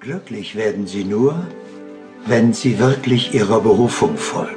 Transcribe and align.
Glücklich 0.00 0.54
werden 0.54 0.86
sie 0.86 1.02
nur, 1.02 1.34
wenn 2.24 2.52
sie 2.52 2.78
wirklich 2.78 3.34
ihrer 3.34 3.60
Berufung 3.60 4.16
folgen. 4.16 4.54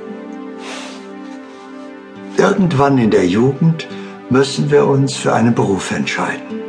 Irgendwann 2.37 2.99
in 2.99 3.09
der 3.09 3.25
Jugend 3.25 3.87
müssen 4.29 4.69
wir 4.69 4.85
uns 4.85 5.15
für 5.15 5.33
einen 5.33 5.55
Beruf 5.55 5.89
entscheiden. 5.89 6.61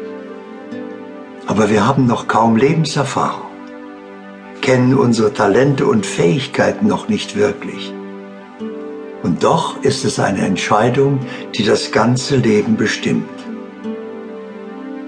Aber 1.46 1.68
wir 1.68 1.86
haben 1.86 2.06
noch 2.06 2.28
kaum 2.28 2.56
Lebenserfahrung, 2.56 3.50
kennen 4.62 4.94
unsere 4.94 5.34
Talente 5.34 5.84
und 5.84 6.06
Fähigkeiten 6.06 6.86
noch 6.86 7.10
nicht 7.10 7.36
wirklich. 7.36 7.92
Und 9.22 9.44
doch 9.44 9.82
ist 9.82 10.06
es 10.06 10.18
eine 10.18 10.46
Entscheidung, 10.46 11.20
die 11.54 11.64
das 11.64 11.92
ganze 11.92 12.36
Leben 12.36 12.78
bestimmt. 12.78 13.28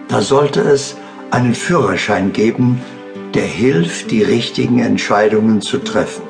Da 0.09 0.21
sollte 0.21 0.61
es 0.61 0.99
einen 1.31 1.55
Führerschein 1.55 2.35
geben, 2.35 2.83
der 3.35 3.45
hilft, 3.45 4.11
die 4.11 4.23
richtigen 4.23 4.79
Entscheidungen 4.79 5.61
zu 5.61 5.79
treffen. 5.79 6.22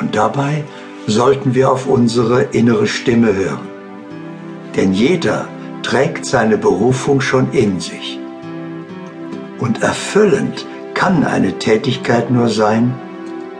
Und 0.00 0.16
dabei 0.16 0.64
sollten 1.06 1.54
wir 1.54 1.70
auf 1.70 1.86
unsere 1.86 2.42
innere 2.42 2.86
Stimme 2.86 3.34
hören. 3.34 3.68
Denn 4.76 4.92
jeder 4.92 5.48
trägt 5.82 6.26
seine 6.26 6.58
Berufung 6.58 7.20
schon 7.20 7.52
in 7.52 7.80
sich. 7.80 8.18
Und 9.58 9.82
erfüllend 9.82 10.66
kann 10.94 11.24
eine 11.24 11.58
Tätigkeit 11.58 12.30
nur 12.30 12.48
sein, 12.48 12.94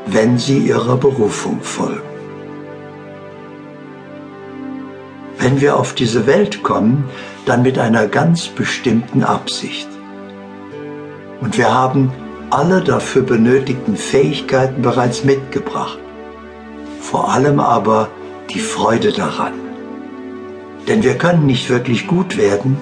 wenn 0.07 0.39
sie 0.39 0.59
ihrer 0.59 0.97
Berufung 0.97 1.61
folgt. 1.63 2.03
Wenn 5.39 5.61
wir 5.61 5.77
auf 5.77 5.95
diese 5.95 6.27
Welt 6.27 6.63
kommen, 6.63 7.05
dann 7.45 7.63
mit 7.63 7.79
einer 7.79 8.09
ganz 8.09 8.49
bestimmten 8.49 9.23
Absicht. 9.23 9.89
Und 11.41 11.59
wir 11.59 11.73
haben 11.73 12.13
alle 12.51 12.83
dafür 12.83 13.23
benötigten 13.23 13.97
Fähigkeiten 13.97 14.83
bereits 14.83 15.25
mitgebracht. 15.25 15.99
Vor 17.01 17.33
allem 17.33 17.61
aber 17.61 18.09
die 18.51 18.61
Freude 18.61 19.13
daran. 19.13 19.55
Denn 20.89 21.03
wir 21.03 21.19
können 21.19 21.47
nicht 21.47 21.69
wirklich 21.69 22.07
gut 22.07 22.37
werden, 22.37 22.77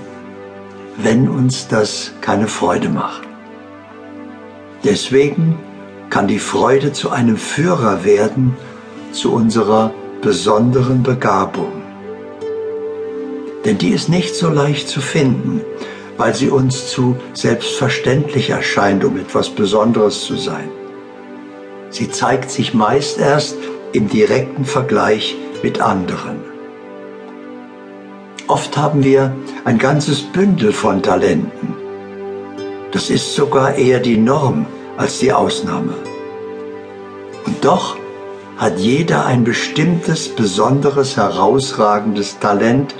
wenn 0.98 1.28
uns 1.28 1.69
das 1.69 2.12
keine 2.20 2.46
Freude 2.46 2.88
macht. 2.88 3.22
Deswegen 4.84 5.58
kann 6.11 6.28
die 6.28 6.39
Freude 6.39 6.92
zu 6.92 7.11
einem 7.11 7.36
Führer 7.36 8.05
werden, 8.05 8.56
zu 9.12 9.33
unserer 9.33 9.92
besonderen 10.20 11.02
Begabung. 11.02 11.72
Denn 13.64 13.78
die 13.78 13.91
ist 13.91 14.08
nicht 14.08 14.34
so 14.34 14.50
leicht 14.50 14.89
zu 14.89 15.00
finden, 15.00 15.62
weil 16.17 16.34
sie 16.34 16.51
uns 16.51 16.89
zu 16.89 17.17
selbstverständlich 17.33 18.51
erscheint, 18.51 19.05
um 19.05 19.17
etwas 19.17 19.51
Besonderes 19.51 20.25
zu 20.25 20.37
sein. 20.37 20.69
Sie 21.91 22.11
zeigt 22.11 22.51
sich 22.51 22.75
meist 22.75 23.19
erst 23.19 23.57
im 23.93 24.09
direkten 24.09 24.65
Vergleich 24.65 25.37
mit 25.62 25.81
anderen. 25.81 26.42
Oft 28.47 28.77
haben 28.77 29.03
wir 29.05 29.35
ein 29.65 29.79
ganzes 29.79 30.20
Bündel 30.20 30.73
von 30.73 31.03
Talenten. 31.03 31.75
Das 32.92 33.11
ist 33.11 33.35
sogar 33.35 33.77
eher 33.77 34.01
die 34.01 34.19
Norm 34.19 34.67
als 34.97 35.19
die 35.20 35.33
Ausnahme. 35.33 35.95
Und 37.47 37.65
doch 37.65 37.97
hat 38.57 38.79
jeder 38.79 39.27
ein 39.27 39.45
bestimmtes, 39.45 40.29
besonderes, 40.29 41.17
herausragendes 41.17 42.39
Talent, 42.39 42.95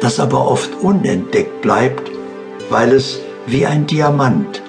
das 0.00 0.20
aber 0.20 0.48
oft 0.50 0.74
unentdeckt 0.82 1.62
bleibt, 1.62 2.10
weil 2.70 2.92
es 2.92 3.20
wie 3.46 3.66
ein 3.66 3.86
Diamant 3.86 4.62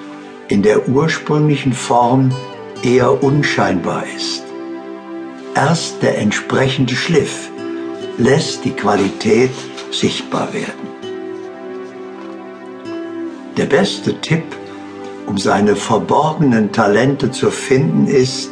in 0.48 0.62
der 0.62 0.88
ursprünglichen 0.88 1.74
Form 1.74 2.32
eher 2.84 3.24
unscheinbar 3.24 4.04
ist. 4.16 4.44
Erst 5.56 6.02
der 6.04 6.20
entsprechende 6.20 6.94
Schliff 6.94 7.50
lässt 8.18 8.64
die 8.64 8.72
Qualität 8.72 9.52
sichtbar 9.92 10.54
werden. 10.54 10.88
Der 13.58 13.66
beste 13.66 14.22
Tipp, 14.22 14.44
um 15.26 15.38
seine 15.38 15.76
verborgenen 15.76 16.72
Talente 16.72 17.32
zu 17.32 17.50
finden, 17.50 18.06
ist, 18.06 18.52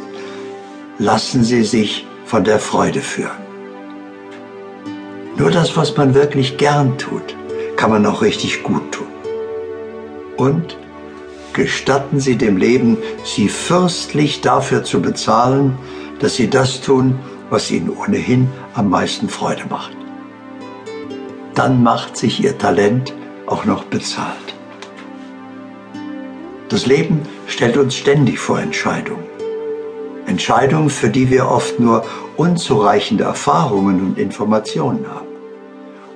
lassen 0.98 1.44
Sie 1.44 1.62
sich 1.62 2.06
von 2.24 2.42
der 2.42 2.58
Freude 2.58 3.00
führen. 3.00 3.45
Nur 5.38 5.50
das, 5.50 5.76
was 5.76 5.96
man 5.96 6.14
wirklich 6.14 6.56
gern 6.56 6.96
tut, 6.96 7.36
kann 7.76 7.90
man 7.90 8.06
auch 8.06 8.22
richtig 8.22 8.62
gut 8.62 8.92
tun. 8.92 9.06
Und 10.36 10.76
gestatten 11.52 12.20
Sie 12.20 12.36
dem 12.36 12.56
Leben, 12.56 12.96
Sie 13.24 13.48
fürstlich 13.48 14.40
dafür 14.40 14.82
zu 14.82 15.02
bezahlen, 15.02 15.76
dass 16.20 16.36
Sie 16.36 16.48
das 16.48 16.80
tun, 16.80 17.18
was 17.50 17.70
Ihnen 17.70 17.90
ohnehin 17.90 18.48
am 18.74 18.88
meisten 18.88 19.28
Freude 19.28 19.64
macht. 19.68 19.96
Dann 21.54 21.82
macht 21.82 22.16
sich 22.16 22.42
Ihr 22.42 22.56
Talent 22.56 23.14
auch 23.46 23.64
noch 23.64 23.84
bezahlt. 23.84 24.54
Das 26.68 26.86
Leben 26.86 27.22
stellt 27.46 27.76
uns 27.76 27.94
ständig 27.94 28.38
vor 28.38 28.58
Entscheidungen. 28.58 29.35
Entscheidungen, 30.26 30.90
für 30.90 31.08
die 31.08 31.30
wir 31.30 31.48
oft 31.48 31.78
nur 31.78 32.04
unzureichende 32.36 33.24
Erfahrungen 33.24 34.00
und 34.00 34.18
Informationen 34.18 35.06
haben. 35.06 35.26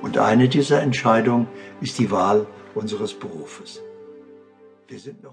Und 0.01 0.17
eine 0.17 0.49
dieser 0.49 0.81
Entscheidungen 0.81 1.47
ist 1.79 1.99
die 1.99 2.11
Wahl 2.11 2.45
unseres 2.75 3.13
Berufes. 3.13 3.81
Wir 4.87 4.99
sind 4.99 5.23
noch 5.23 5.29